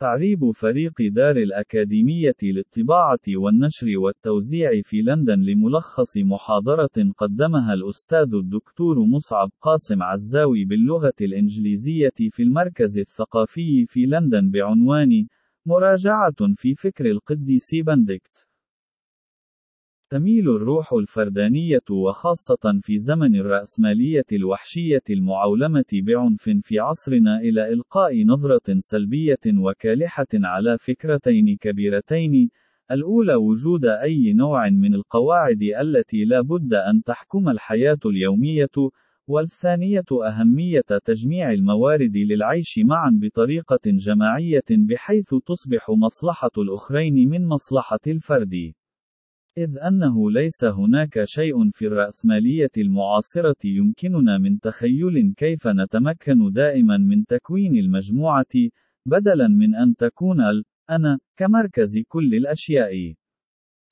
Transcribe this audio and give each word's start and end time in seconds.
تعريب 0.00 0.50
فريق 0.50 0.92
دار 1.00 1.36
الأكاديمية 1.36 2.36
للطباعة 2.42 3.18
والنشر 3.28 3.86
والتوزيع 3.98 4.70
في 4.84 5.02
لندن 5.02 5.40
لملخص 5.40 6.16
محاضرة 6.16 7.12
قدمها 7.16 7.74
الأستاذ 7.74 8.34
الدكتور 8.34 8.98
مصعب 8.98 9.50
قاسم 9.60 10.02
عزاوي 10.02 10.64
باللغة 10.64 11.12
الإنجليزية 11.20 12.18
في 12.30 12.42
المركز 12.42 12.98
الثقافي 12.98 13.86
في 13.86 14.06
لندن 14.06 14.50
بعنوان 14.50 15.26
مراجعة 15.66 16.54
في 16.54 16.74
فكر 16.74 17.10
القديس 17.10 17.74
بندكت 17.74 18.49
تميل 20.10 20.48
الروح 20.48 20.92
الفردانية 20.92 21.84
وخاصة 21.90 22.80
في 22.82 22.98
زمن 22.98 23.36
الرأسمالية 23.36 24.24
الوحشية 24.32 25.02
المعولمة 25.10 25.84
بعنف 25.92 26.42
في 26.62 26.78
عصرنا 26.78 27.40
إلى 27.40 27.72
إلقاء 27.72 28.24
نظرة 28.24 28.78
سلبية 28.78 29.38
وكالحة 29.46 30.26
على 30.34 30.78
فكرتين 30.78 31.56
كبيرتين، 31.60 32.50
الأولى 32.90 33.34
وجود 33.34 33.84
أي 33.84 34.32
نوع 34.32 34.70
من 34.70 34.94
القواعد 34.94 35.62
التي 35.80 36.24
لا 36.24 36.40
بد 36.40 36.74
أن 36.74 37.02
تحكم 37.02 37.48
الحياة 37.48 38.00
اليومية، 38.06 38.90
والثانية 39.28 40.10
أهمية 40.28 40.98
تجميع 41.04 41.50
الموارد 41.50 42.16
للعيش 42.16 42.80
معا 42.84 43.18
بطريقة 43.22 43.80
جماعية 43.86 44.70
بحيث 44.70 45.34
تصبح 45.46 45.90
مصلحة 45.90 46.50
الأخرين 46.58 47.28
من 47.28 47.48
مصلحة 47.48 48.00
الفرد. 48.06 48.72
إذ 49.58 49.78
أنه 49.78 50.30
ليس 50.30 50.64
هناك 50.64 51.24
شيء 51.24 51.70
في 51.70 51.86
الرأسمالية 51.86 52.70
المعاصرة 52.78 53.56
يمكننا 53.64 54.38
من 54.38 54.60
تخيل 54.60 55.34
كيف 55.36 55.66
نتمكن 55.66 56.52
دائما 56.52 56.96
من 56.96 57.24
تكوين 57.24 57.76
المجموعة، 57.76 58.54
بدلا 59.06 59.48
من 59.48 59.74
أن 59.74 59.94
تكون 59.96 60.40
ال 60.40 60.64
أنا 60.90 61.18
كمركز 61.36 61.98
كل 62.08 62.34
الأشياء. 62.34 63.14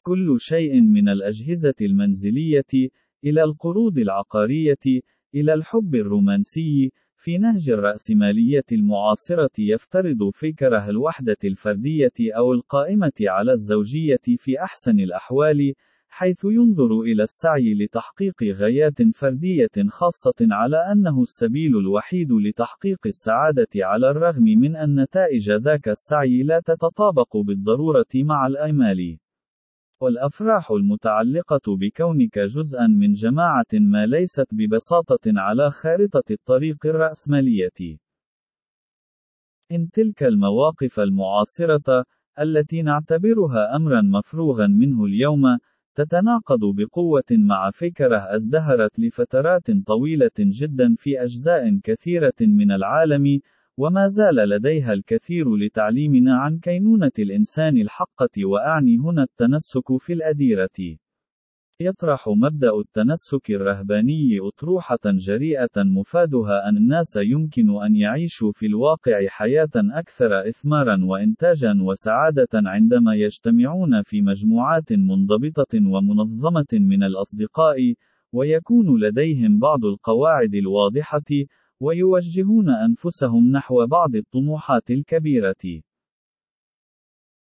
كل 0.02 0.36
شيء 0.40 0.80
من 0.80 1.08
الأجهزة 1.08 1.74
المنزلية، 1.80 2.90
إلى 3.24 3.44
القروض 3.44 3.98
العقارية، 3.98 5.02
إلى 5.34 5.54
الحب 5.54 5.94
الرومانسي، 5.94 6.92
في 7.20 7.38
نهج 7.38 7.70
الرأسمالية 7.70 8.64
المعاصرة 8.72 9.50
يفترض 9.58 10.30
فكره 10.34 10.88
الوحدة 10.90 11.36
الفردية 11.44 12.12
أو 12.36 12.52
القائمة 12.52 13.12
على 13.20 13.52
الزوجية 13.52 14.20
في 14.36 14.62
أحسن 14.62 15.00
الأحوال، 15.00 15.74
حيث 16.08 16.44
ينظر 16.44 17.00
إلى 17.00 17.22
السعي 17.22 17.74
لتحقيق 17.74 18.42
غايات 18.42 19.02
فردية 19.14 19.88
خاصة 19.88 20.34
على 20.40 20.76
أنه 20.92 21.22
السبيل 21.22 21.76
الوحيد 21.76 22.32
لتحقيق 22.32 23.06
السعادة 23.06 23.68
على 23.76 24.10
الرغم 24.10 24.44
من 24.44 24.76
أن 24.76 25.00
نتائج 25.00 25.50
ذاك 25.50 25.88
السعي 25.88 26.42
لا 26.42 26.60
تتطابق 26.60 27.36
بالضرورة 27.36 28.12
مع 28.14 28.46
الآمال. 28.46 29.18
والأفراح 30.00 30.70
المتعلقة 30.70 31.76
بكونك 31.76 32.38
جزءًا 32.38 32.86
من 32.86 33.12
جماعة 33.12 33.72
ما 33.72 34.06
ليست 34.06 34.46
ببساطة 34.52 35.20
على 35.26 35.70
خارطة 35.70 36.22
الطريق 36.30 36.86
الرأسمالية. 36.86 37.98
إن 39.72 39.90
تلك 39.90 40.22
المواقف 40.22 41.00
المعاصرة، 41.00 42.04
التي 42.40 42.82
نعتبرها 42.82 43.76
أمرًا 43.76 44.02
مفروغًا 44.02 44.66
منه 44.66 45.04
اليوم، 45.04 45.58
تتناقض 45.94 46.60
بقوة 46.76 47.30
مع 47.30 47.70
فكرة 47.70 48.18
ازدهرت 48.18 48.98
لفترات 48.98 49.70
طويلة 49.86 50.30
جدا 50.38 50.94
في 50.98 51.22
أجزاء 51.22 51.78
كثيرة 51.84 52.38
من 52.40 52.72
العالم، 52.72 53.40
وما 53.80 54.08
زال 54.08 54.34
لديها 54.34 54.92
الكثير 54.92 55.56
لتعليمنا 55.56 56.34
عن 56.38 56.58
كينونة 56.58 57.10
الإنسان 57.18 57.76
الحقة 57.76 58.44
وأعني 58.44 58.98
هنا 58.98 59.22
التنسك 59.22 59.96
في 59.98 60.12
الأديرة. 60.12 60.96
يطرح 61.80 62.28
مبدأ 62.28 62.70
التنسك 62.80 63.50
الرهباني 63.50 64.38
أطروحة 64.40 64.98
جريئة 65.06 65.76
مفادها 65.76 66.68
أن 66.68 66.76
الناس 66.76 67.16
يمكن 67.16 67.82
أن 67.84 67.96
يعيشوا 67.96 68.52
في 68.52 68.66
الواقع 68.66 69.26
حياة 69.28 69.74
أكثر 69.76 70.48
إثمارا 70.48 71.04
وإنتاجا 71.04 71.74
وسعادة 71.82 72.48
عندما 72.54 73.14
يجتمعون 73.14 74.02
في 74.02 74.22
مجموعات 74.22 74.92
منضبطة 74.92 75.74
ومنظمة 75.74 76.72
من 76.72 77.02
الأصدقاء، 77.02 77.94
ويكون 78.32 79.00
لديهم 79.00 79.58
بعض 79.58 79.84
القواعد 79.84 80.54
الواضحة، 80.54 81.30
ويوجهون 81.80 82.70
أنفسهم 82.70 83.50
نحو 83.52 83.86
بعض 83.86 84.16
الطموحات 84.16 84.90
الكبيرة. 84.90 85.82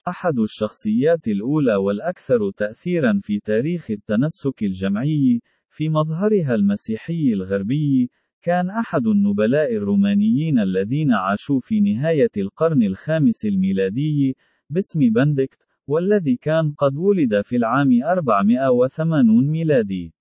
أحد 0.09 0.39
الشخصيات 0.39 1.29
الأولى 1.29 1.77
والأكثر 1.77 2.51
تأثيرًا 2.51 3.21
في 3.23 3.41
تاريخ 3.41 3.91
التنسك 3.91 4.63
الجمعي، 4.63 5.41
في 5.69 5.89
مظهرها 5.89 6.55
المسيحي 6.55 7.33
الغربي، 7.33 8.11
كان 8.43 8.71
أحد 8.71 9.07
النبلاء 9.07 9.77
الرومانيين 9.77 10.59
الذين 10.59 11.13
عاشوا 11.13 11.61
في 11.61 11.81
نهاية 11.81 12.31
القرن 12.37 12.83
الخامس 12.83 13.47
الميلادي، 13.47 14.37
باسم 14.71 15.01
بندكت، 15.01 15.59
والذي 15.87 16.37
كان 16.37 16.73
قد 16.79 16.97
ولد 16.97 17.41
في 17.41 17.57
العام 17.57 17.89
480 18.05 19.51
ميلادي. 19.51 20.15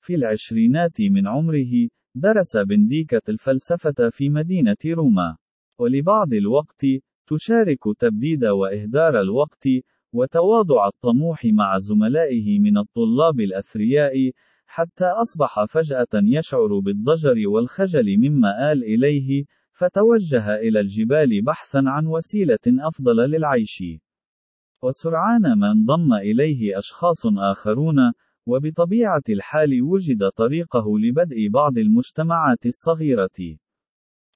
في 0.00 0.14
العشرينات 0.14 1.00
من 1.00 1.26
عمره، 1.26 1.88
درس 2.20 2.56
بنديكة 2.56 3.22
الفلسفة 3.28 4.10
في 4.10 4.28
مدينة 4.28 4.76
روما. 4.86 5.36
ولبعض 5.78 6.34
الوقت، 6.34 6.84
تشارك 7.26 7.78
تبديد 7.98 8.44
وإهدار 8.44 9.20
الوقت، 9.20 9.64
وتواضع 10.12 10.88
الطموح 10.88 11.44
مع 11.44 11.78
زملائه 11.78 12.58
من 12.58 12.78
الطلاب 12.78 13.40
الأثرياء، 13.40 14.12
حتى 14.66 15.04
أصبح 15.04 15.64
فجأة 15.64 16.14
يشعر 16.14 16.78
بالضجر 16.78 17.48
والخجل 17.48 18.16
مما 18.18 18.72
آل 18.72 18.84
إليه، 18.84 19.44
فتوجه 19.72 20.54
إلى 20.54 20.80
الجبال 20.80 21.42
بحثا 21.42 21.82
عن 21.86 22.06
وسيلة 22.06 22.66
أفضل 22.88 23.16
للعيش. 23.16 23.82
وسرعان 24.82 25.58
ما 25.58 25.72
انضم 25.72 26.14
إليه 26.14 26.78
أشخاص 26.78 27.26
آخرون، 27.26 27.96
وبطبيعة 28.48 29.22
الحال 29.28 29.82
وجد 29.82 30.28
طريقه 30.36 30.98
لبدء 30.98 31.48
بعض 31.48 31.78
المجتمعات 31.78 32.66
الصغيرة. 32.66 33.58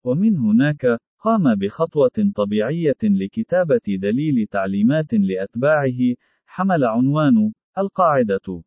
ومن 0.05 0.37
هناك، 0.37 0.87
قام 1.19 1.55
بخطوة 1.55 2.33
طبيعية 2.35 3.03
لكتابة 3.03 3.81
دليل 3.89 4.47
تعليمات 4.51 5.15
لأتباعه، 5.15 6.15
حمل 6.47 6.85
عنوان 6.85 7.53
القاعدة. 7.79 8.63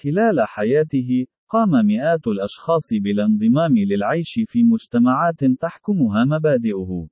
خلال 0.00 0.40
حياته، 0.40 1.26
قام 1.48 1.86
مئات 1.86 2.26
الأشخاص 2.26 2.88
بالانضمام 2.92 3.78
للعيش 3.78 4.40
في 4.46 4.62
مجتمعات 4.62 5.44
تحكمها 5.60 6.24
مبادئه. 6.24 7.08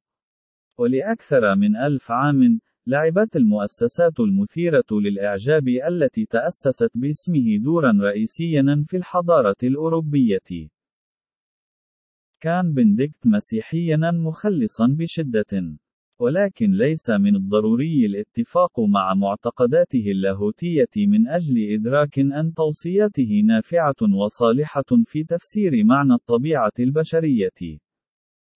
ولأكثر 0.78 1.54
من 1.56 1.76
ألف 1.76 2.10
عام، 2.10 2.60
لعبت 2.86 3.36
المؤسسات 3.36 4.20
المثيرة 4.20 4.84
للإعجاب 4.92 5.68
التي 5.68 6.24
تأسست 6.24 6.90
باسمه 6.94 7.56
دورا 7.64 7.92
رئيسيا 8.00 8.84
في 8.88 8.96
الحضارة 8.96 9.56
الأوروبية. 9.62 10.68
كان 12.40 12.72
بنديكت 12.74 13.26
مسيحيا 13.26 13.96
مخلصا 14.26 14.86
بشدة. 14.98 15.76
ولكن 16.20 16.70
ليس 16.70 17.10
من 17.10 17.36
الضروري 17.36 18.06
الاتفاق 18.06 18.80
مع 18.80 19.14
معتقداته 19.14 20.04
اللاهوتية 20.10 20.94
من 20.96 21.28
أجل 21.28 21.74
إدراك 21.74 22.18
أن 22.18 22.54
توصياته 22.56 23.42
نافعة 23.46 24.00
وصالحة 24.24 24.90
في 25.04 25.24
تفسير 25.24 25.84
معنى 25.84 26.12
الطبيعة 26.12 26.72
البشرية. 26.80 27.78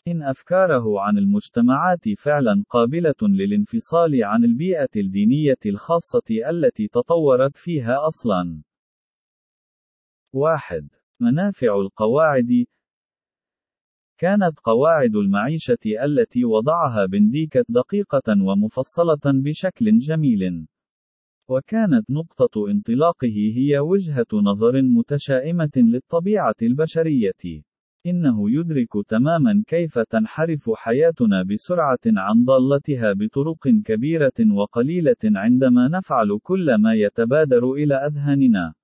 إن 0.08 0.22
أفكاره 0.22 1.00
عن 1.00 1.18
المجتمعات 1.18 2.08
فعلا 2.18 2.64
قابلة 2.70 3.14
للانفصال 3.22 4.24
عن 4.24 4.44
البيئة 4.44 4.88
الدينية 4.96 5.58
الخاصة 5.66 6.50
التي 6.50 6.88
تطورت 6.88 7.56
فيها 7.56 8.06
أصلا. 8.06 8.62
1. 10.32 10.88
منافع 11.20 11.80
القواعد 11.80 12.64
كانت 14.18 14.58
قواعد 14.64 15.16
المعيشة 15.16 16.04
التي 16.04 16.44
وضعها 16.44 17.06
بنديكت 17.06 17.64
دقيقة 17.68 18.44
ومفصلة 18.46 19.42
بشكل 19.44 19.98
جميل. 19.98 20.66
وكانت 21.48 22.10
نقطة 22.10 22.70
انطلاقه 22.70 23.36
هي 23.56 23.78
وجهة 23.78 24.26
نظر 24.32 24.82
متشائمة 24.82 25.72
للطبيعة 25.76 26.54
البشرية. 26.62 27.62
إنه 28.06 28.50
يدرك 28.50 28.92
تماما 29.08 29.64
كيف 29.66 29.98
تنحرف 29.98 30.70
حياتنا 30.74 31.42
بسرعة 31.42 32.04
عن 32.06 32.44
ضالتها 32.44 33.12
بطرق 33.12 33.68
كبيرة 33.84 34.38
وقليلة 34.56 35.22
عندما 35.24 35.88
نفعل 35.88 36.38
كل 36.42 36.74
ما 36.74 36.94
يتبادر 36.94 37.72
إلى 37.72 37.94
أذهاننا. 37.94 38.74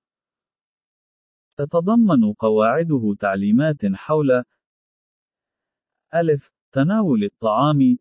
تتضمن 1.57 2.33
قواعده 2.39 3.15
تعليمات 3.19 3.85
حول 3.93 4.43
ألف 6.15 6.51
تناول 6.71 7.23
الطعام. 7.23 7.97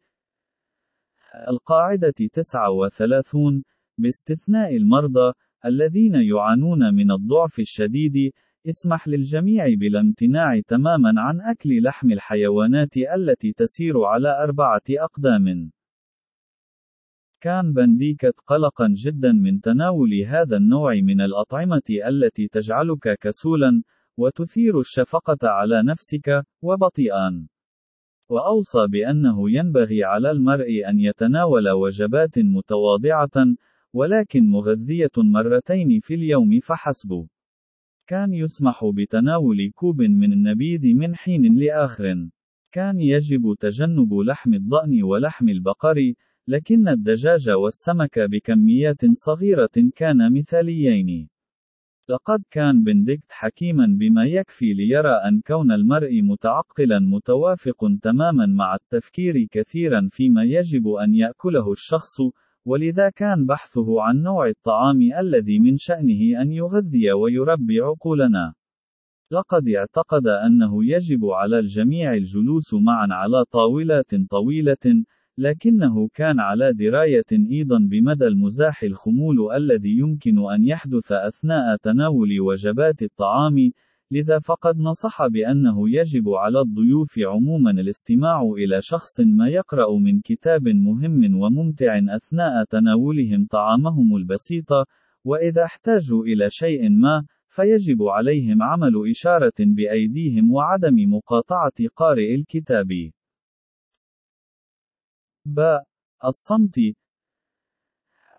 القاعدة 1.49 2.15
39 2.33 3.65
باستثناء 3.99 4.77
المرضى 4.77 5.33
الذين 5.65 6.15
يعانون 6.15 6.95
من 6.95 7.11
الضعف 7.11 7.59
الشديد. 7.59 8.33
اسمح 8.69 9.09
للجميع 9.09 9.67
بالامتناع 9.79 10.61
تماما 10.67 11.13
عن 11.17 11.41
أكل 11.41 11.83
لحم 11.83 12.13
الحيوانات 12.13 12.97
التي 12.97 13.53
تسير 13.53 14.05
على 14.05 14.43
أربعة 14.45 14.83
أقدام. 14.91 15.71
كان 17.41 17.73
بنديكت 17.73 18.35
قلقا 18.47 18.89
جدا 19.05 19.33
من 19.33 19.61
تناول 19.61 20.11
هذا 20.27 20.57
النوع 20.57 20.95
من 20.95 21.21
الأطعمة 21.21 21.83
التي 22.09 22.49
تجعلك 22.49 23.19
كسولا، 23.21 23.83
وتثير 24.17 24.81
الشفقة 24.81 25.39
على 25.43 25.83
نفسك، 25.83 26.45
وبطيئا. 26.63 27.49
وأوصى 28.31 28.87
بأنه 28.89 29.51
ينبغي 29.51 30.05
على 30.05 30.31
المرء 30.31 30.89
أن 30.89 31.01
يتناول 31.01 31.71
وجبات 31.71 32.39
متواضعة، 32.39 33.47
ولكن 33.93 34.51
مغذية 34.51 35.17
مرتين 35.17 36.01
في 36.01 36.15
اليوم 36.15 36.61
فحسب. 36.63 37.27
كان 38.11 38.35
يسمح 38.35 38.85
بتناول 38.95 39.71
كوب 39.75 40.03
من 40.03 40.33
النبيذ 40.33 40.81
من 40.95 41.17
حين 41.17 41.59
لآخر. 41.59 42.29
كان 42.73 43.01
يجب 43.01 43.55
تجنب 43.61 44.15
لحم 44.15 44.55
الضأن 44.55 45.03
ولحم 45.03 45.49
البقر، 45.49 45.97
لكن 46.49 46.89
الدجاج 46.89 47.51
والسمك 47.51 48.19
بكميات 48.19 49.01
صغيرة 49.13 49.91
كان 49.97 50.33
مثاليين. 50.33 51.29
لقد 52.09 52.43
كان 52.51 52.83
بنديكت 52.83 53.33
حكيما 53.33 53.87
بما 53.99 54.25
يكفي 54.25 54.73
ليرى 54.73 55.15
أن 55.29 55.41
كون 55.47 55.73
المرء 55.73 56.23
متعقلا 56.23 56.99
متوافق 56.99 57.89
تماما 58.03 58.47
مع 58.47 58.75
التفكير 58.75 59.47
كثيرا 59.51 60.09
فيما 60.11 60.45
يجب 60.45 60.89
أن 60.89 61.15
يأكله 61.15 61.73
الشخص، 61.73 62.17
ولذا 62.67 63.11
كان 63.11 63.47
بحثه 63.47 64.03
عن 64.03 64.23
نوع 64.23 64.49
الطعام 64.49 65.01
الذي 65.21 65.59
من 65.59 65.77
شأنه 65.77 66.43
أن 66.43 66.53
يغذي 66.53 67.13
ويربي 67.13 67.81
عقولنا. 67.81 68.55
لقد 69.33 69.69
اعتقد 69.69 70.27
أنه 70.27 70.85
يجب 70.85 71.25
على 71.25 71.59
الجميع 71.59 72.15
الجلوس 72.15 72.75
معا 72.75 73.09
على 73.11 73.45
طاولات 73.45 74.15
طويلة، 74.31 75.05
لكنه 75.39 76.09
كان 76.15 76.41
على 76.41 76.73
دراية 76.73 77.31
أيضا 77.51 77.79
بمدى 77.79 78.27
المزاح 78.27 78.83
الخمول 78.83 79.53
الذي 79.57 79.99
يمكن 79.99 80.51
أن 80.51 80.65
يحدث 80.65 81.13
أثناء 81.13 81.77
تناول 81.77 82.41
وجبات 82.41 83.03
الطعام، 83.03 83.57
لذا 84.13 84.39
فقد 84.39 84.79
نصح 84.79 85.27
بأنه 85.27 85.91
يجب 85.91 86.29
على 86.29 86.61
الضيوف 86.61 87.19
عموما 87.19 87.71
الاستماع 87.71 88.43
إلى 88.43 88.81
شخص 88.81 89.21
ما 89.21 89.49
يقرأ 89.49 89.99
من 89.99 90.21
كتاب 90.21 90.69
مهم 90.69 91.41
وممتع 91.41 91.99
أثناء 92.17 92.65
تناولهم 92.65 93.47
طعامهم 93.51 94.17
البسيط، 94.17 94.67
وإذا 95.25 95.65
احتاجوا 95.65 96.25
إلى 96.25 96.51
شيء 96.51 96.89
ما، 96.91 97.25
فيجب 97.49 98.03
عليهم 98.03 98.63
عمل 98.63 99.11
إشارة 99.11 99.59
بأيديهم 99.59 100.53
وعدم 100.53 100.95
مقاطعة 101.15 101.89
قارئ 101.97 102.35
الكتاب. 102.35 102.89
ب. 105.45 105.61
الصمت 106.25 106.75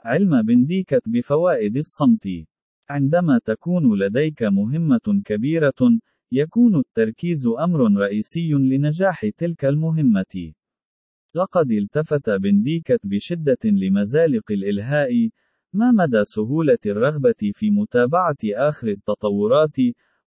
علم 0.06 0.42
بنديكت 0.42 1.02
بفوائد 1.06 1.78
الصمت 1.78 2.28
عندما 2.92 3.40
تكون 3.46 4.00
لديك 4.00 4.44
مهمة 4.44 5.22
كبيرة، 5.26 5.82
يكون 6.32 6.76
التركيز 6.76 7.48
أمر 7.48 8.02
رئيسي 8.02 8.52
لنجاح 8.52 9.26
تلك 9.38 9.66
المهمة. 9.66 10.54
لقد 11.36 11.72
التفت 11.72 12.30
بنديكت 12.30 13.00
بشدة 13.04 13.64
لمزالق 13.66 14.52
الإلهاء، 14.52 15.30
ما 15.74 15.92
مدى 15.92 16.24
سهولة 16.24 16.78
الرغبة 16.86 17.42
في 17.54 17.70
متابعة 17.70 18.38
آخر 18.56 18.88
التطورات، 18.88 19.78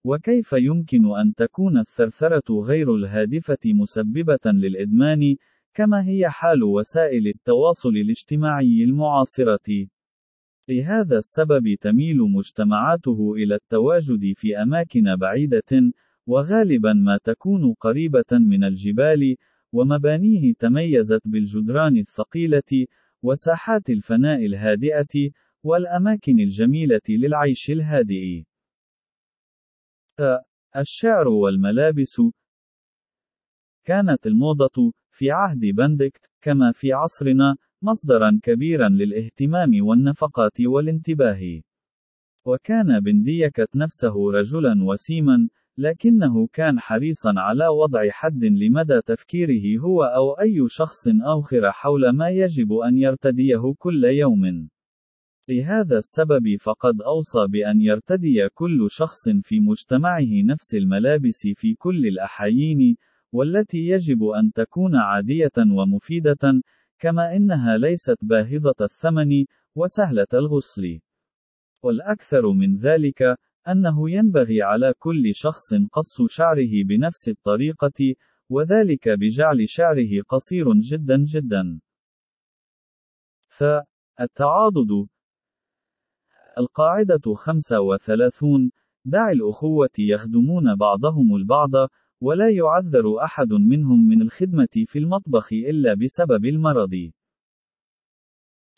وكيف 0.05 0.53
يمكن 0.53 1.05
أن 1.21 1.35
تكون 1.37 1.79
الثرثرة 1.79 2.61
غير 2.61 2.95
الهادفة 2.95 3.59
مسببة 3.67 4.45
للإدمان، 4.47 5.37
كما 5.75 6.09
هي 6.09 6.31
حال 6.31 6.63
وسائل 6.63 7.27
التواصل 7.29 7.89
الاجتماعي 7.89 8.85
المعاصرة. 8.85 9.87
لهذا 10.69 11.19
السبب 11.19 11.75
تميل 11.81 12.19
مجتمعاته 12.19 13.35
إلى 13.35 13.55
التواجد 13.55 14.33
في 14.37 14.63
أماكن 14.63 15.17
بعيدة، 15.17 15.93
وغالبا 16.27 16.93
ما 16.93 17.19
تكون 17.25 17.75
قريبة 17.81 18.33
من 18.33 18.65
الجبال، 18.65 19.37
ومبانيه 19.73 20.55
تميزت 20.59 21.21
بالجدران 21.25 21.97
الثقيلة، 21.97 22.87
وساحات 23.23 23.91
الفناء 23.91 24.47
الهادئة، 24.47 25.31
والأماكن 25.63 26.41
الجميلة 26.41 27.01
للعيش 27.09 27.71
الهادئ. 27.71 28.45
الشعر 30.77 31.29
والملابس 31.29 32.21
كانت 33.85 34.27
الموضة 34.27 34.93
في 35.11 35.31
عهد 35.31 35.61
بندكت 35.61 36.31
كما 36.41 36.73
في 36.73 36.93
عصرنا 36.93 37.57
مصدرا 37.85 38.41
كبيرا 38.43 38.89
للاهتمام 38.89 39.71
والنفقات 39.81 40.61
والانتباه. 40.61 41.41
وكان 42.47 43.01
بنديكت 43.01 43.77
نفسه 43.77 44.33
رجلا 44.33 44.85
وسيما، 44.85 45.49
لكنه 45.79 46.47
كان 46.53 46.81
حريصا 46.81 47.33
على 47.37 47.69
وضع 47.69 48.11
حد 48.11 48.45
لمدى 48.45 49.01
تفكيره 49.07 49.81
هو 49.81 50.03
أو 50.03 50.33
أي 50.33 50.65
شخص 50.69 51.09
آخر 51.39 51.71
حول 51.71 52.11
ما 52.11 52.29
يجب 52.29 52.73
أن 52.73 52.99
يرتديه 52.99 53.75
كل 53.79 54.05
يوم. 54.05 54.69
لهذا 55.49 55.97
السبب 55.99 56.57
فقد 56.61 56.95
أوصى 57.03 57.47
بأن 57.49 57.81
يرتدي 57.81 58.49
كل 58.55 58.87
شخص 58.91 59.29
في 59.43 59.61
مجتمعه 59.61 60.43
نفس 60.45 60.75
الملابس 60.75 61.49
في 61.57 61.75
كل 61.75 62.07
الأحايين، 62.07 62.97
والتي 63.33 63.79
يجب 63.79 64.23
أن 64.25 64.53
تكون 64.53 64.97
عادية 64.97 65.57
ومفيدة، 65.59 66.63
كما 66.99 67.37
إنها 67.37 67.79
ليست 67.79 68.19
باهظة 68.23 68.75
الثمن، 68.81 69.45
وسهلة 69.75 70.27
الغسل. 70.35 71.01
والأكثر 71.83 72.53
من 72.53 72.77
ذلك، 72.77 73.23
أنه 73.69 74.11
ينبغي 74.11 74.63
على 74.63 74.95
كل 74.99 75.35
شخص 75.35 75.75
قص 75.93 76.23
شعره 76.29 76.85
بنفس 76.89 77.29
الطريقة، 77.29 78.15
وذلك 78.49 79.09
بجعل 79.09 79.69
شعره 79.69 80.23
قصير 80.29 80.67
جدا 80.81 81.25
جدا. 81.25 81.81
ث. 83.49 83.63
التعاضد 84.21 85.09
القاعدة 86.59 87.35
35 87.35 88.71
دع 89.05 89.31
الأخوة 89.31 89.91
يخدمون 89.99 90.77
بعضهم 90.77 91.37
البعض، 91.37 91.71
ولا 92.27 92.51
يعذر 92.51 93.25
أحد 93.25 93.53
منهم 93.53 94.09
من 94.09 94.23
الخدمة 94.23 94.75
في 94.87 94.99
المطبخ 94.99 95.53
إلا 95.53 95.95
بسبب 95.95 96.45
المرض. 96.45 96.95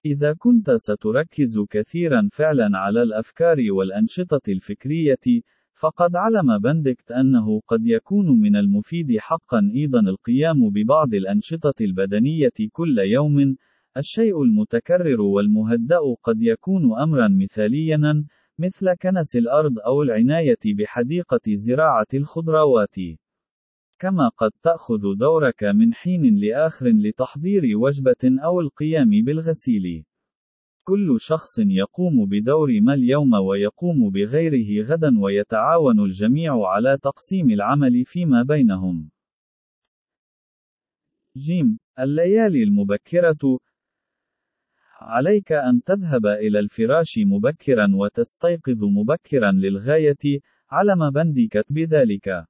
إذا 0.07 0.35
كنت 0.39 0.71
ستركز 0.71 1.59
كثيرا 1.71 2.29
فعلا 2.33 2.69
على 2.75 3.03
الأفكار 3.03 3.59
والأنشطة 3.71 4.41
الفكرية، 4.49 5.43
فقد 5.75 6.11
علم 6.17 6.59
بندكت 6.59 7.13
أنه 7.13 7.61
قد 7.67 7.87
يكون 7.87 8.27
من 8.41 8.57
المفيد 8.57 9.19
حقا 9.19 9.61
أيضا 9.75 10.01
القيام 10.01 10.71
ببعض 10.71 11.15
الأنشطة 11.15 11.75
البدنية 11.81 12.59
كل 12.73 12.99
يوم. 12.99 13.57
الشيء 13.97 14.43
المتكرر 14.43 15.21
والمهدأ 15.21 16.01
قد 16.23 16.43
يكون 16.43 17.01
أمرا 17.03 17.29
مثاليا، 17.29 18.25
مثل 18.59 18.95
كنس 19.03 19.37
الأرض 19.37 19.79
أو 19.79 20.03
العناية 20.03 20.65
بحديقة 20.79 21.47
زراعة 21.55 22.13
الخضروات. 22.15 22.97
كما 23.99 24.29
قد 24.29 24.51
تأخذ 24.63 25.15
دورك 25.19 25.65
من 25.65 25.95
حين 25.95 26.37
لآخر 26.37 26.87
لتحضير 26.87 27.63
وجبة 27.79 28.23
أو 28.45 28.61
القيام 28.61 29.11
بالغسيل. 29.25 30.05
كل 30.85 31.17
شخص 31.21 31.59
يقوم 31.59 32.27
بدور 32.29 32.81
ما 32.81 32.95
اليوم 32.95 33.33
ويقوم 33.35 34.11
بغيره 34.11 34.87
غدا 34.87 35.21
ويتعاون 35.21 36.01
الجميع 36.01 36.67
على 36.67 36.99
تقسيم 37.03 37.51
العمل 37.51 38.05
فيما 38.05 38.43
بينهم. 38.43 39.11
جيم 41.37 41.79
الليالي 41.99 42.63
المبكرة 42.63 43.59
عليك 45.01 45.53
أن 45.53 45.83
تذهب 45.83 46.27
إلى 46.27 46.59
الفراش 46.59 47.19
مبكرا 47.19 47.87
وتستيقظ 47.95 48.85
مبكرا 48.85 49.53
للغاية، 49.53 50.41
علم 50.71 51.11
بنديكت 51.11 51.65
بذلك. 51.71 52.47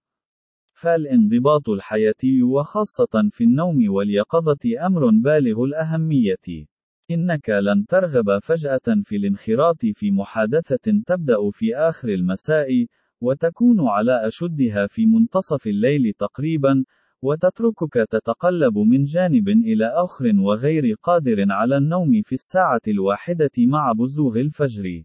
فالانضباط 0.77 1.69
الحياتي 1.69 2.43
وخاصة 2.43 3.29
في 3.31 3.45
النوم 3.45 3.77
واليقظة 3.89 4.87
أمر 4.87 5.11
بالغ 5.11 5.65
الأهمية. 5.65 6.67
إنك 7.11 7.51
لن 7.51 7.87
ترغب 7.89 8.39
فجأة 8.43 9.03
في 9.05 9.17
الانخراط 9.17 9.87
في 9.95 10.11
محادثة 10.11 11.03
تبدأ 11.07 11.37
في 11.53 11.77
آخر 11.77 12.09
المساء، 12.09 12.87
وتكون 13.21 13.89
على 13.89 14.27
أشدها 14.27 14.87
في 14.87 15.07
منتصف 15.07 15.67
الليل 15.67 16.13
تقريبا، 16.19 16.85
وتتركك 17.23 17.95
تتقلب 18.11 18.79
من 18.79 19.05
جانب 19.05 19.49
إلى 19.49 19.87
آخر 19.87 20.25
وغير 20.39 20.95
قادر 21.03 21.37
على 21.51 21.77
النوم 21.77 22.23
في 22.25 22.33
الساعة 22.33 22.85
الواحدة 22.89 23.51
مع 23.59 23.93
بزوغ 23.93 24.41
الفجر. 24.41 25.03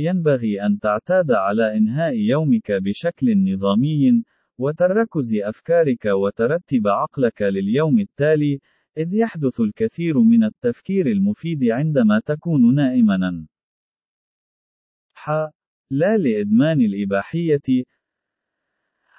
ينبغي 0.00 0.62
أن 0.66 0.78
تعتاد 0.78 1.32
على 1.32 1.76
إنهاء 1.76 2.14
يومك 2.14 2.72
بشكل 2.72 3.26
نظامي، 3.52 4.22
وتركز 4.58 5.34
أفكارك 5.34 6.04
وترتب 6.04 6.88
عقلك 6.88 7.42
لليوم 7.42 7.98
التالي، 7.98 8.60
إذ 8.98 9.14
يحدث 9.14 9.60
الكثير 9.60 10.18
من 10.18 10.44
التفكير 10.44 11.06
المفيد 11.06 11.64
عندما 11.64 12.20
تكون 12.26 12.74
نائمًا. 12.74 13.46
ح. 15.14 15.30
لا 15.90 16.16
لإدمان 16.16 16.80
الإباحية. 16.80 17.84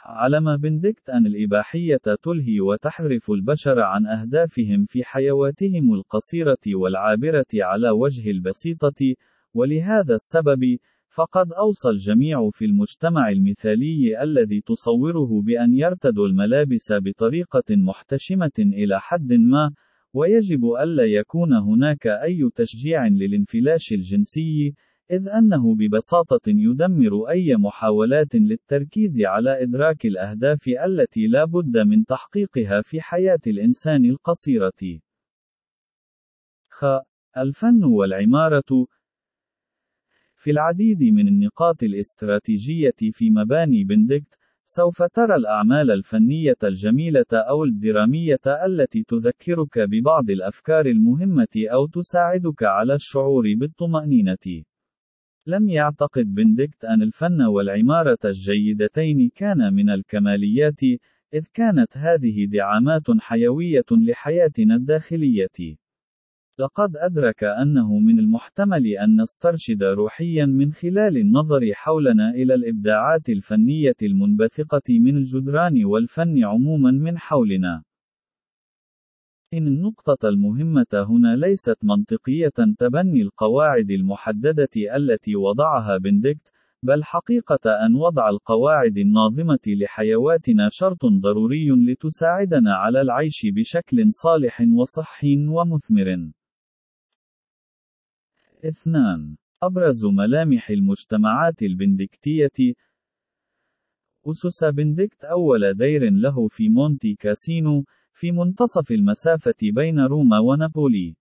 علم 0.06 0.58
بندكت 0.58 1.10
أن 1.10 1.26
الإباحية 1.26 2.02
تلهي 2.24 2.62
وتحرف 2.62 3.32
البشر 3.32 3.80
عن 3.80 4.08
أهدافهم 4.08 4.86
في 4.86 5.04
حيواتهم 5.04 5.94
القصيرة 5.94 6.66
والعابرة 6.68 7.46
على 7.54 7.90
وجه 7.90 8.32
البسيطة، 8.32 9.16
ولهذا 9.54 10.16
السبب، 10.16 10.78
فقد 11.20 11.52
أوصى 11.52 11.90
الجميع 11.90 12.50
في 12.50 12.66
المجتمع 12.66 13.30
المثالي 13.30 14.24
الذي 14.24 14.62
تصوره 14.62 15.42
بأن 15.42 15.74
يرتدوا 15.74 16.28
الملابس 16.28 16.94
بطريقة 16.94 17.64
محتشمة 17.70 18.52
إلى 18.60 19.00
حد 19.00 19.34
ما، 19.34 19.72
ويجب 20.14 20.66
ألا 20.66 21.06
يكون 21.06 21.54
هناك 21.54 22.08
أي 22.08 22.50
تشجيع 22.56 23.08
للانفلاش 23.08 23.94
الجنسي، 23.94 24.74
إذ 25.12 25.28
أنه 25.28 25.76
ببساطة 25.76 26.48
يدمر 26.48 27.30
أي 27.30 27.56
محاولات 27.56 28.36
للتركيز 28.36 29.22
على 29.22 29.64
إدراك 29.64 30.06
الأهداف 30.06 30.68
التي 30.68 31.28
لا 31.28 31.46
بد 31.46 31.78
من 31.78 32.06
تحقيقها 32.06 32.82
في 32.82 33.02
حياة 33.02 33.44
الإنسان 33.48 34.06
القصيرة. 34.06 35.00
خ. 36.70 36.86
الفن 37.38 37.84
والعمارة 37.84 38.88
في 40.40 40.52
العديد 40.52 41.04
من 41.04 41.28
النقاط 41.28 41.84
الاستراتيجية 41.84 43.00
في 43.12 43.30
مباني 43.30 43.84
بندكت، 43.84 44.38
سوف 44.66 45.04
ترى 45.04 45.36
الأعمال 45.36 45.92
الفنية 45.92 46.58
الجميلة 46.64 47.32
أو 47.34 47.64
الدرامية 47.64 48.40
التي 48.68 49.04
تذكرك 49.04 49.80
ببعض 49.80 50.30
الأفكار 50.30 50.86
المهمة 50.86 51.56
أو 51.74 51.88
تساعدك 51.88 52.64
على 52.64 52.96
الشعور 52.96 53.44
بالطمأنينة. 53.58 54.64
لم 55.48 55.70
يعتقد 55.70 56.26
بندكت 56.34 56.86
أن 56.86 57.02
الفن 57.02 57.42
والعمارة 57.42 58.20
الجيدتين 58.26 59.30
كان 59.36 59.74
من 59.74 59.90
الكماليات، 59.90 60.84
إذ 61.34 61.46
كانت 61.54 61.98
هذه 61.98 62.46
دعامات 62.46 63.08
حيوية 63.20 63.90
لحياتنا 63.92 64.76
الداخلية. 64.76 65.78
لقد 66.60 66.98
أدرك 66.98 67.44
أنه 67.44 68.00
من 68.00 68.20
المحتمل 68.20 68.88
أن 68.88 69.22
نسترشد 69.22 69.84
روحيا 69.84 70.46
من 70.46 70.72
خلال 70.72 71.18
النظر 71.18 71.74
حولنا 71.74 72.30
إلى 72.30 72.54
الإبداعات 72.54 73.30
الفنية 73.30 73.96
المنبثقة 74.04 74.82
من 74.90 75.18
الجدران 75.18 75.86
والفن 75.86 76.44
عموما 76.44 76.92
من 76.92 77.18
حولنا. 77.18 77.84
إن 79.54 79.68
النقطة 79.68 80.30
المهمة 80.30 80.86
هنا 80.94 81.36
ليست 81.36 81.78
منطقية 81.84 82.76
تبني 82.78 83.22
القواعد 83.22 83.92
المحددة 83.92 84.96
التي 84.96 85.36
وضعها 85.36 85.98
بندكت، 85.98 86.52
بل 86.84 87.04
حقيقة 87.04 87.86
أن 87.86 87.96
وضع 87.96 88.30
القواعد 88.30 88.98
الناظمة 88.98 89.60
لحيواتنا 89.68 90.68
شرط 90.72 91.06
ضروري 91.06 91.70
لتساعدنا 91.70 92.74
على 92.74 93.02
العيش 93.02 93.46
بشكل 93.46 94.14
صالح 94.14 94.62
وصحي 94.78 95.48
ومثمر. 95.48 96.39
2. 98.66 99.38
أبرز 99.64 100.06
ملامح 100.06 100.70
المجتمعات 100.70 101.62
البندكتية 101.62 102.74
أسس 104.28 104.64
بندكت 104.74 105.24
أول 105.24 105.74
دير 105.74 106.10
له 106.12 106.48
في 106.48 106.70
مونتي 106.70 107.16
كاسينو، 107.16 107.84
في 108.14 108.32
منتصف 108.32 108.92
المسافة 108.92 109.56
بين 109.62 110.00
روما 110.00 110.40
ونابولي. 110.40 111.16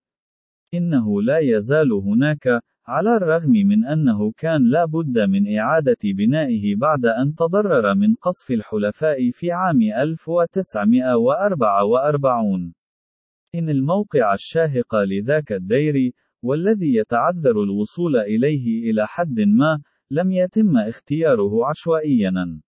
إنه 0.75 1.23
لا 1.23 1.39
يزال 1.39 1.93
هناك، 1.93 2.49
على 2.87 3.17
الرغم 3.17 3.51
من 3.51 3.87
أنه 3.87 4.33
كان 4.37 4.71
لا 4.71 4.85
بد 4.85 5.19
من 5.19 5.59
إعادة 5.59 5.99
بنائه 6.05 6.77
بعد 6.77 7.07
أن 7.07 7.35
تضرر 7.35 7.95
من 7.95 8.15
قصف 8.15 8.51
الحلفاء 8.51 9.31
في 9.31 9.53
عام 9.53 9.83
1944. 9.97 12.75
إن 13.55 13.69
الموقع 13.69 14.35
الشاهق 14.35 14.95
لذاك 14.95 15.53
الدير، 15.53 16.13
والذي 16.43 16.95
يتعذر 16.95 17.63
الوصول 17.63 18.17
إليه 18.17 18.91
إلى 18.91 19.07
حد 19.07 19.41
ما، 19.41 19.81
لم 20.11 20.33
يتم 20.33 20.79
اختياره 20.89 21.67
عشوائيًا. 21.67 22.61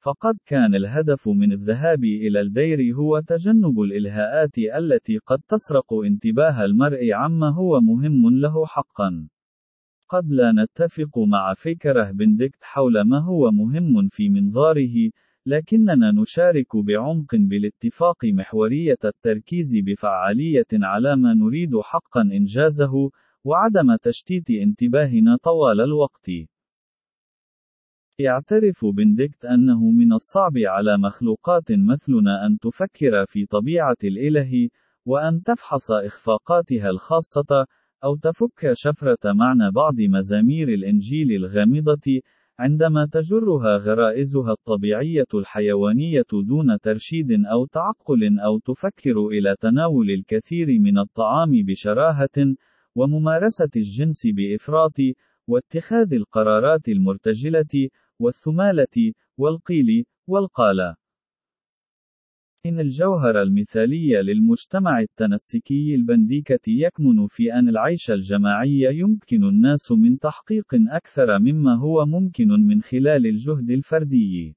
فقد 0.00 0.34
كان 0.46 0.74
الهدف 0.74 1.28
من 1.28 1.52
الذهاب 1.52 2.04
إلى 2.04 2.40
الدير 2.40 2.94
هو 2.94 3.20
تجنب 3.20 3.80
الإلهاءات 3.80 4.58
التي 4.58 5.18
قد 5.18 5.40
تسرق 5.48 5.94
انتباه 5.94 6.64
المرء 6.64 7.12
عما 7.12 7.48
هو 7.48 7.80
مهم 7.80 8.40
له 8.40 8.66
حقًا. 8.66 9.28
قد 10.08 10.30
لا 10.30 10.52
نتفق 10.52 11.18
مع 11.18 11.54
فكره 11.54 12.10
بندكت 12.10 12.64
حول 12.64 13.00
ما 13.00 13.18
هو 13.18 13.50
مهم 13.50 14.08
في 14.08 14.28
منظاره، 14.28 15.10
لكننا 15.48 16.12
نشارك 16.12 16.76
بعمق 16.76 17.34
بالاتفاق 17.34 18.24
محورية 18.24 18.98
التركيز 19.04 19.76
بفعالية 19.76 20.66
على 20.72 21.16
ما 21.16 21.34
نريد 21.34 21.80
حقًا 21.80 22.22
إنجازه، 22.22 23.10
وعدم 23.44 23.96
تشتيت 24.02 24.50
انتباهنا 24.50 25.36
طوال 25.42 25.80
الوقت. 25.80 26.30
يعترف 28.18 28.84
بندكت 28.84 29.44
أنه 29.44 29.90
من 29.90 30.12
الصعب 30.12 30.52
على 30.56 30.98
مخلوقات 30.98 31.72
مثلنا 31.72 32.46
أن 32.46 32.58
تفكر 32.58 33.26
في 33.26 33.46
طبيعة 33.46 33.96
الإله، 34.04 34.68
وأن 35.06 35.42
تفحص 35.42 35.90
إخفاقاتها 35.90 36.90
الخاصة، 36.90 37.66
أو 38.04 38.16
تفك 38.16 38.72
شفرة 38.72 39.32
معنى 39.32 39.70
بعض 39.70 39.94
مزامير 40.00 40.68
الإنجيل 40.68 41.32
الغامضة، 41.32 42.20
عندما 42.60 43.06
تجرها 43.12 43.76
غرائزها 43.76 44.52
الطبيعية 44.52 45.26
الحيوانية 45.34 46.26
دون 46.32 46.78
ترشيد 46.82 47.30
أو 47.52 47.66
تعقل 47.66 48.38
أو 48.38 48.58
تفكر 48.58 49.26
إلى 49.26 49.56
تناول 49.60 50.10
الكثير 50.10 50.66
من 50.80 50.98
الطعام 50.98 51.50
بشراهة، 51.66 52.54
وممارسة 52.94 53.68
الجنس 53.76 54.26
بإفراط، 54.26 54.96
واتخاذ 55.46 56.14
القرارات 56.14 56.88
المرتجلة، 56.88 57.88
والثمالة، 58.18 59.12
والقيل، 59.38 60.04
والقال. 60.26 60.94
إن 62.66 62.80
الجوهر 62.80 63.42
المثالي 63.42 64.22
للمجتمع 64.22 65.00
التنسكي 65.00 65.94
البنديكة 65.94 66.60
يكمن 66.68 67.26
في 67.26 67.52
أن 67.52 67.68
العيش 67.68 68.10
الجماعي 68.10 68.98
يمكن 68.98 69.44
الناس 69.44 69.92
من 69.92 70.18
تحقيق 70.18 70.66
أكثر 70.74 71.38
مما 71.38 71.74
هو 71.74 72.06
ممكن 72.06 72.48
من 72.48 72.82
خلال 72.82 73.26
الجهد 73.26 73.70
الفردي. 73.70 74.56